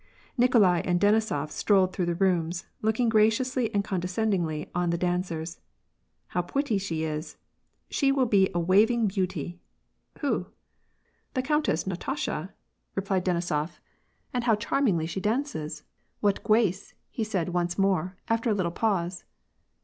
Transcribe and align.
Nikolai 0.35 0.79
and 0.79 0.99
Denisof 0.99 1.51
strolled 1.51 1.93
through 1.93 2.07
the 2.07 2.15
rooms, 2.15 2.65
looking 2.81 3.07
graciously 3.07 3.71
and 3.71 3.83
condescendingly 3.83 4.67
on 4.73 4.89
the 4.89 4.97
dancers." 4.97 5.59
How 6.29 6.41
pwetty 6.41 6.81
she 6.81 7.03
is! 7.03 7.37
She 7.87 8.11
will 8.11 8.25
be 8.25 8.49
a 8.55 8.59
waving 8.59 9.05
beauty!"" 9.05 9.59
Who?"" 10.21 10.47
The 11.35 11.43
Countess 11.43 11.85
Natasha," 11.85 12.51
replied 12.95 13.23
Denisof. 13.23 13.45
VOL, 13.53 13.61
2,— 13.67 13.67
4. 13.67 13.67
60 13.67 13.67
^^^ 13.67 13.67
A.ND 13.67 13.69
PEACE. 13.69 13.81
^'And 14.33 14.43
how 14.47 14.55
charmingly 14.55 15.05
she 15.05 15.19
dances! 15.21 15.83
What 16.19 16.43
gwaoe!" 16.43 16.93
he 17.11 17.23
said 17.23 17.49
once 17.49 17.77
more, 17.77 18.17
after 18.27 18.49
a 18.49 18.55
little 18.55 18.71
pause. 18.71 19.23